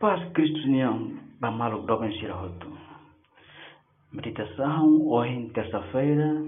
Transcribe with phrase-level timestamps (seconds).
[0.00, 2.70] Paz Cristo União, Bamaluk Doben Sirahoto.
[4.12, 6.40] Meditação hoje, terça-feira,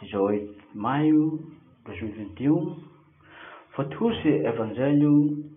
[0.00, 2.82] 18 de maio de 2021.
[3.74, 5.50] Fosse Evangelho,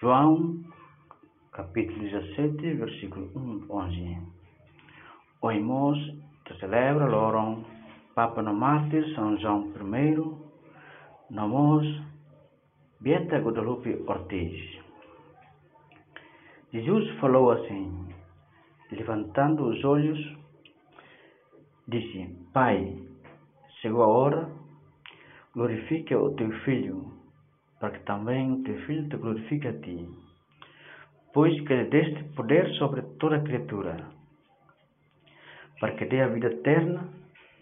[0.00, 0.64] João,
[1.52, 4.18] capítulo 17, versículo 1 11.
[5.42, 5.98] Hoje nós
[6.58, 7.64] celebra Loron,
[8.14, 11.86] Papa no Mártir, São João I, Nós,
[13.02, 14.77] Beata Guadalupe Ortiz.
[16.70, 18.08] Jesus falou assim,
[18.92, 20.18] levantando os olhos,
[21.86, 22.94] disse: Pai,
[23.80, 24.50] chegou a hora,
[25.54, 27.10] glorifica o teu filho,
[27.80, 30.08] para que também o teu filho te glorifique a ti,
[31.32, 34.06] pois que lhe deste poder sobre toda criatura,
[35.80, 37.08] para que dê a vida eterna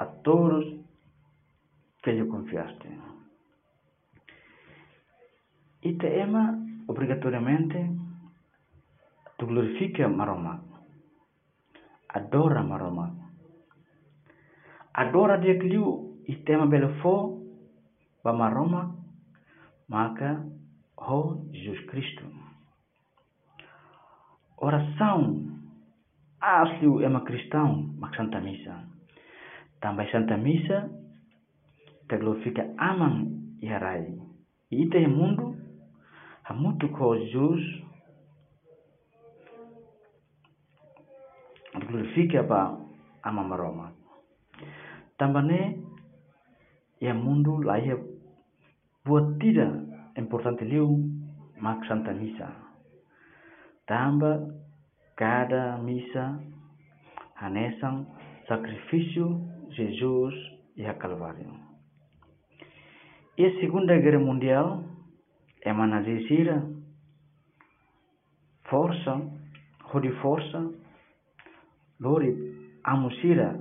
[0.01, 0.65] a todos
[2.03, 2.89] que lhe confiaste.
[5.85, 8.06] E te ama obrigatoriamente
[9.45, 10.65] glorifica Maroma.
[12.09, 13.13] Adora Maroma.
[14.95, 17.45] Adora dia que liu tema belefo
[18.25, 18.97] ba Maroma
[19.89, 20.43] maka
[20.97, 22.25] ho Jesus Cristo.
[24.57, 25.53] Oração
[26.41, 28.89] asli o ema cristão mak Santa Missa.
[29.81, 30.89] Também Santa Missa
[32.09, 34.17] te glorifica amam e harai.
[34.71, 35.55] E ite mundo
[36.49, 37.86] hamutu ko Jesus
[41.87, 42.79] glorifica ba
[43.23, 43.93] ama maroma
[45.19, 45.81] tambane
[47.01, 47.97] ya mundo lá é
[49.39, 49.73] tidak
[50.17, 50.99] importante liu
[51.61, 52.49] mak santa misa
[53.87, 54.51] tamba
[55.17, 56.41] cada misa
[57.41, 58.07] hanesang
[58.49, 60.35] sacrifício Jesus
[60.77, 61.53] e a Calvário.
[63.37, 64.85] E a Segunda Guerra Mundial
[65.63, 66.63] é uma nazisira
[68.65, 69.21] força,
[70.01, 70.73] de força
[72.01, 72.31] lori
[72.85, 73.57] amusira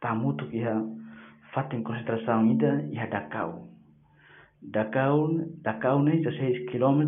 [0.00, 0.82] tamutuk iha
[1.52, 3.68] fatin konsentração ida iha Dachau.
[4.62, 5.28] Dachau,
[5.62, 7.00] Dachau ne 16 km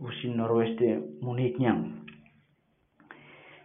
[0.00, 2.04] usi noroeste Munique nham.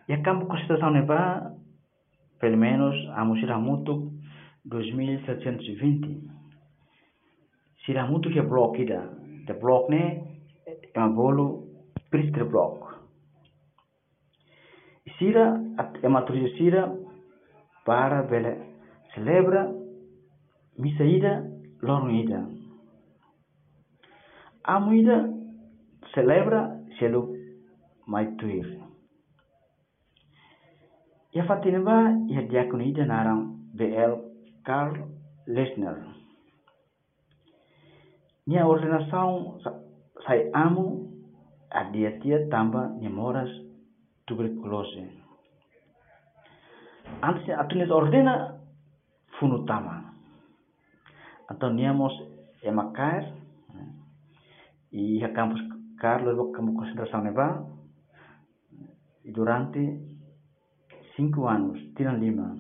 [0.07, 1.51] E a campo concentração ne ba
[2.39, 4.11] pelo menos amusira mutuk
[4.66, 6.29] 2720.
[7.85, 9.01] Sira mutuk é bloco ida.
[9.45, 10.23] De bloco ne
[10.66, 12.88] é bloco.
[15.17, 15.59] Sira
[16.01, 16.25] é uma
[16.57, 16.91] Sira
[17.85, 18.55] para bela
[19.13, 19.73] celebra
[22.11, 22.47] ida.
[24.63, 25.29] Amo ida
[26.13, 27.33] celebra selo
[28.07, 28.79] mai tuir.
[31.33, 34.13] Ya fatina ba ya diakon ida narang BL
[34.63, 35.09] Carl
[35.47, 35.97] Lesner.
[38.47, 39.59] Nia ordenação
[40.25, 41.09] sai amo
[41.71, 42.17] a dia
[42.49, 43.69] tamba moras
[44.29, 45.09] tuberculose.
[47.22, 48.62] Antes atunes ordena
[49.40, 50.13] funutama.
[51.50, 52.13] Antoniamos
[52.62, 53.25] emacar
[54.91, 55.62] e a campus
[55.97, 57.66] Carlos como concentração neva
[59.25, 59.81] e durante
[61.16, 62.56] cinco anos tiram Lima.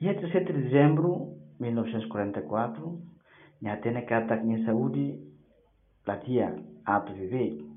[0.00, 3.02] E a 17 de dezembro de 1944,
[3.60, 5.20] na Atena Kata em saúde,
[6.06, 6.56] latia
[6.86, 7.69] ato viver.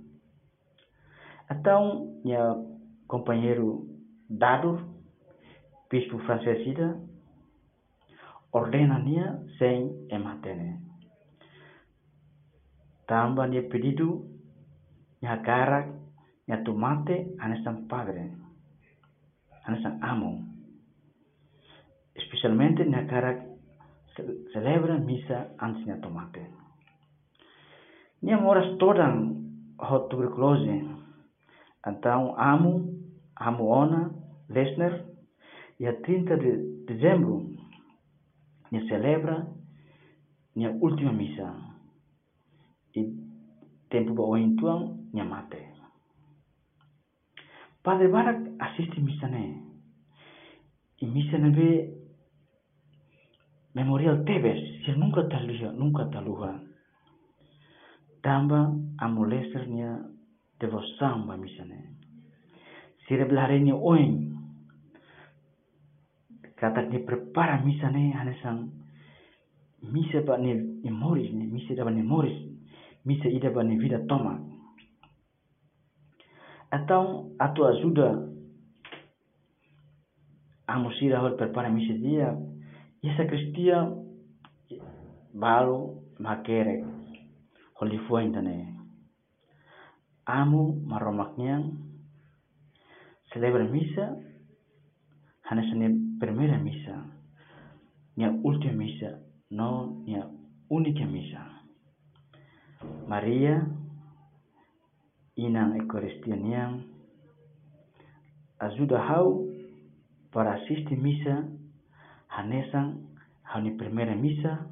[1.52, 3.88] Então, meu companheiro
[4.30, 4.80] Dado,
[5.90, 6.98] bispo francesida,
[8.52, 10.80] ordena-nia sem ematene.
[13.06, 14.26] Tamba nia pedido,
[15.22, 15.86] nia cara,
[16.48, 18.32] nia tomate, anestan padre,
[19.66, 20.42] anestan amo.
[22.16, 23.46] Especialmente nia cara
[24.54, 26.48] celebra misa antes nia tomate.
[28.22, 29.44] Nia moras todan
[29.78, 31.03] hot tuberculose,
[31.86, 32.90] então, amo,
[33.36, 34.14] amo Ona,
[34.50, 35.06] Lesner,
[35.80, 37.50] e a 30 de dezembro,
[38.72, 39.48] ne celebra
[40.56, 41.54] minha última missa.
[42.96, 43.04] E
[43.90, 45.60] tempo ba ointuang minha mate.
[47.84, 49.62] Padre Barak assiste missa ne.
[51.02, 51.94] E missa ve
[53.76, 56.62] memorial Tebes, se nunca taluha, nunca taluha.
[58.22, 60.00] Tamba amo Lesner minha
[60.64, 61.76] te vos samba misene.
[63.04, 64.32] Sirablarenie oin.
[66.56, 68.72] Katak ni prepara misane hanesan
[69.92, 70.56] misa ba ni
[70.88, 72.40] moris ni mise daba ni moris
[73.04, 74.40] misa ida ba ni vida toma.
[76.72, 78.24] Atau atau azuda
[80.64, 82.40] ah, amusira hol prepara misa dia.
[83.04, 83.84] Ia sakristia
[85.36, 86.88] baru makere.
[87.76, 88.83] Holifuain tane
[90.26, 91.78] amo marromaknian
[93.34, 94.16] celebra misa
[95.44, 97.06] hanesa ni primera misa.
[98.16, 99.20] Ni última misa.
[99.50, 100.18] No ni
[100.70, 101.42] única misa.
[103.08, 103.68] Maria
[105.36, 106.84] inang Eucaristianian
[108.60, 109.50] ajuda hau
[110.32, 111.44] para assistir misa.
[112.28, 114.70] Hanesan hani primera misa.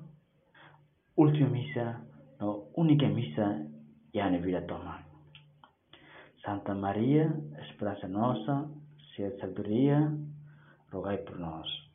[1.18, 2.02] Última misa
[2.40, 3.68] no única misa.
[4.14, 5.11] Yani vida toma
[6.44, 8.68] Santa Maria, esperança nossa,
[9.16, 10.12] cheia de sabedoria,
[10.92, 11.91] rogai por nós.